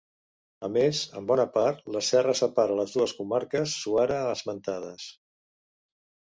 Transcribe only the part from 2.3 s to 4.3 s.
separa les dues comarques suara